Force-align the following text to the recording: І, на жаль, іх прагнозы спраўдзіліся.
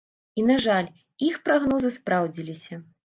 І, 0.39 0.43
на 0.45 0.53
жаль, 0.65 0.87
іх 1.27 1.37
прагнозы 1.49 1.93
спраўдзіліся. 1.99 2.81